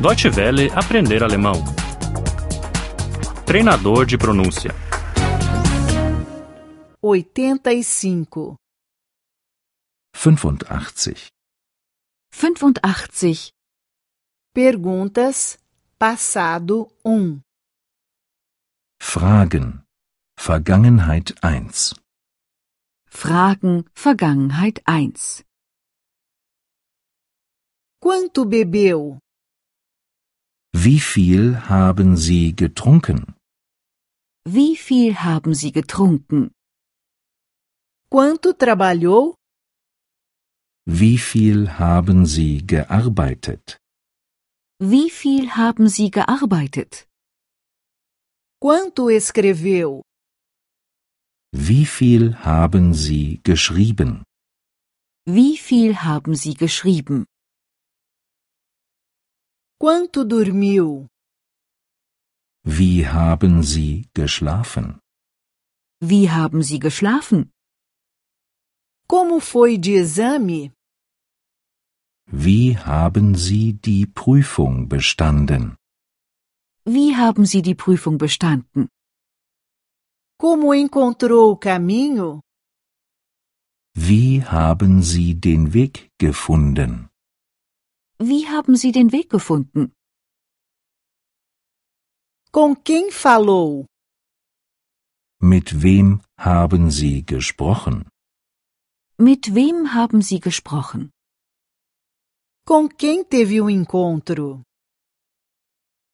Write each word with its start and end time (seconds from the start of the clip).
Deutsche 0.00 0.30
Welle 0.30 0.70
aprender 0.72 1.22
alemão. 1.22 1.62
Treinador 3.44 4.06
de 4.06 4.16
pronúncia. 4.16 4.70
85. 7.02 8.56
85. 10.16 11.28
85. 12.32 13.50
Perguntas, 14.54 15.58
passado 15.98 16.90
1. 17.04 17.38
Fragen. 19.02 19.82
Vergangenheit 20.38 21.34
1. 21.44 21.94
Fragen 23.06 23.84
Vergangenheit 23.94 24.80
1. 24.88 25.44
Quanto 28.00 28.46
bebeu? 28.46 29.18
Wie 30.72 31.00
viel 31.00 31.68
haben 31.68 32.16
Sie 32.16 32.54
getrunken? 32.54 33.34
Wie 34.44 34.76
viel 34.76 35.16
haben 35.16 35.52
Sie 35.54 35.72
getrunken? 35.72 36.52
Quanto 38.08 38.52
trabalhou? 38.52 39.34
Wie 40.86 41.18
viel 41.18 41.78
haben 41.78 42.24
Sie 42.24 42.66
gearbeitet? 42.66 43.78
Wie 44.80 45.10
viel 45.10 45.50
haben 45.56 45.88
Sie 45.88 46.10
gearbeitet? 46.10 47.06
Quanto 48.60 49.10
escreveu? 49.10 50.02
Wie 51.52 51.84
viel 51.84 52.36
haben 52.44 52.94
Sie 52.94 53.40
geschrieben? 53.42 54.22
Wie 55.26 55.56
viel 55.58 55.96
haben 56.04 56.34
Sie 56.34 56.54
geschrieben? 56.54 57.26
Quanto 59.82 60.24
dormiu? 60.24 61.06
Wie 62.66 63.06
haben 63.08 63.62
Sie 63.62 64.10
geschlafen? 64.12 65.00
Wie 66.02 66.28
haben 66.28 66.62
Sie 66.62 66.78
geschlafen? 66.78 67.50
Como 69.08 69.40
foi 69.40 69.78
de 69.78 69.96
exame? 70.02 70.74
Wie 72.26 72.76
haben 72.76 73.34
Sie 73.34 73.72
die 73.72 74.06
Prüfung 74.06 74.86
bestanden? 74.86 75.76
Wie 76.84 77.16
haben 77.16 77.46
Sie 77.46 77.62
die 77.62 77.74
Prüfung 77.74 78.18
bestanden? 78.18 78.88
Como 80.38 80.74
encontrou 80.74 81.52
o 81.52 81.56
caminho? 81.56 82.42
Wie 83.94 84.44
haben 84.44 85.02
Sie 85.02 85.40
den 85.40 85.72
Weg 85.72 86.10
gefunden? 86.18 87.09
Wie 88.22 88.46
haben 88.48 88.76
Sie 88.76 88.92
den 88.92 89.12
Weg 89.12 89.30
gefunden? 89.30 89.94
Com 92.52 92.76
quem 92.84 93.10
falou? 93.10 93.86
Mit 95.40 95.82
wem 95.82 96.20
haben 96.36 96.90
Sie 96.90 97.24
gesprochen? 97.24 98.10
Mit 99.16 99.54
wem 99.54 99.94
haben 99.94 100.20
Sie 100.20 100.38
gesprochen? 100.38 101.10
Com 102.66 102.90
quem 102.90 103.24
teve 103.24 103.62
um 103.62 103.70
encontro? 103.70 104.64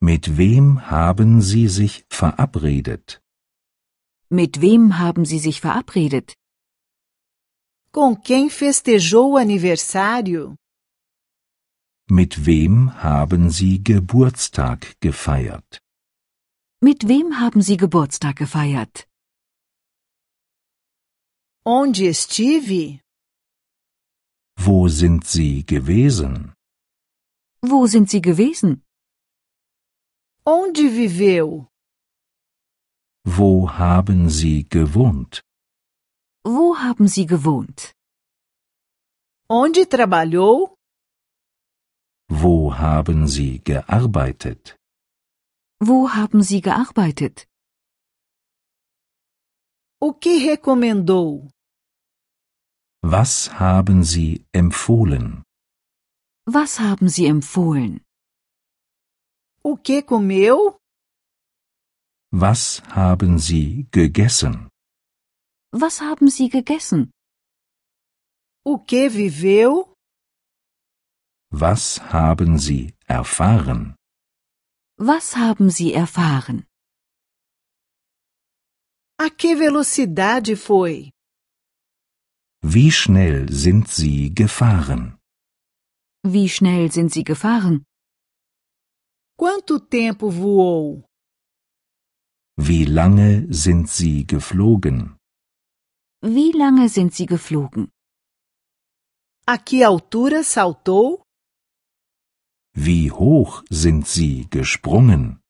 Mit 0.00 0.36
wem 0.38 0.88
haben 0.88 1.42
Sie 1.42 1.66
sich 1.66 2.04
verabredet? 2.08 3.20
Mit 4.30 4.60
wem 4.60 4.98
haben 5.00 5.24
Sie 5.24 5.40
sich 5.40 5.60
verabredet? 5.60 6.34
Com 7.90 8.14
quem 8.14 8.48
festejou 8.48 9.32
o 9.32 9.36
aniversário? 9.36 10.54
Mit 12.08 12.46
wem 12.46 13.02
haben 13.02 13.50
Sie 13.50 13.82
Geburtstag 13.82 14.94
gefeiert? 15.00 15.80
Mit 16.80 17.08
wem 17.08 17.40
haben 17.40 17.62
Sie 17.62 17.76
Geburtstag 17.76 18.36
gefeiert? 18.36 19.08
Onde 21.64 22.06
estive? 22.08 23.00
Wo 24.56 24.86
sind 24.86 25.26
Sie 25.26 25.66
gewesen? 25.66 26.54
Wo 27.60 27.88
sind 27.88 28.08
Sie 28.08 28.22
gewesen? 28.22 28.84
Onde 30.44 30.88
viveu? 30.94 31.66
Wo 33.24 33.68
haben 33.68 34.30
Sie 34.30 34.68
gewohnt? 34.68 35.42
Wo 36.44 36.76
haben 36.78 37.08
Sie 37.08 37.26
gewohnt? 37.26 37.96
Onde 39.48 39.88
trabalhou? 39.88 40.75
Wo 42.46 42.78
haben 42.78 43.26
Sie 43.26 43.52
gearbeitet? 43.70 44.76
Wo 45.88 45.98
haben 46.16 46.42
Sie 46.48 46.60
gearbeitet? 46.60 47.48
O 50.00 50.12
que 50.22 50.34
recomendou? 50.50 51.50
Was 53.02 53.32
haben 53.58 54.04
Sie 54.04 54.44
empfohlen? 54.52 55.42
Was 56.46 56.78
haben 56.78 57.08
Sie 57.08 57.26
empfohlen? 57.26 58.00
O 59.64 59.76
que 59.76 60.02
comeu? 60.02 60.78
Was 62.30 62.80
haben 62.94 63.40
Sie 63.40 63.88
gegessen? 63.90 64.68
Was 65.72 66.00
haben 66.00 66.28
Sie 66.30 66.48
gegessen? 66.48 67.10
O 68.64 68.78
que 68.78 69.10
viveu? 69.10 69.95
Was 71.58 72.00
haben 72.12 72.58
Sie 72.58 72.92
erfahren? 73.06 73.96
Was 74.98 75.36
haben 75.36 75.70
Sie 75.70 75.94
erfahren? 75.94 76.66
A 79.18 79.30
que 79.30 79.56
velocidade 79.58 80.54
foi? 80.58 81.12
Wie 82.62 82.90
schnell 82.92 83.50
sind 83.50 83.88
Sie 83.88 84.34
gefahren? 84.34 85.16
Wie 86.22 86.48
schnell 86.50 86.92
sind 86.92 87.10
Sie 87.14 87.24
gefahren? 87.24 87.86
Quanto 89.38 89.78
tempo 89.78 90.30
voou? 90.30 91.04
Wie 92.58 92.84
lange 92.84 93.46
sind 93.50 93.88
Sie 93.88 94.26
geflogen? 94.26 95.16
Wie 96.20 96.52
lange 96.52 96.90
sind 96.90 97.14
Sie 97.14 97.24
geflogen? 97.24 97.90
A 99.46 99.56
que 99.56 99.82
altura 99.82 100.42
saltou? 100.42 101.25
Wie 102.78 103.10
hoch 103.10 103.64
sind 103.70 104.06
Sie 104.06 104.48
gesprungen? 104.50 105.40